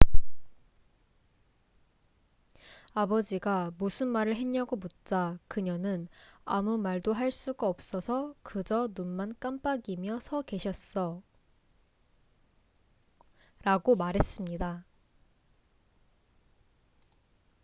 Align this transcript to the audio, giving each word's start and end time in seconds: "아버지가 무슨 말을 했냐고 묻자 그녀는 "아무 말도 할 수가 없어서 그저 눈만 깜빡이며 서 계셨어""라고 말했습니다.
"아버지가 2.95 3.71
무슨 3.77 4.07
말을 4.07 4.35
했냐고 4.35 4.75
묻자 4.75 5.37
그녀는 5.47 6.07
"아무 6.43 6.79
말도 6.79 7.13
할 7.13 7.29
수가 7.29 7.67
없어서 7.69 8.33
그저 8.41 8.89
눈만 8.95 9.35
깜빡이며 9.39 10.19
서 10.21 10.41
계셨어""라고 10.41 11.21
말했습니다. 13.95 14.85